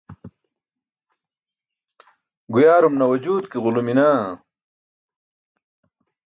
[2.53, 4.23] Guyaarum nawajut ke ġulumi naa?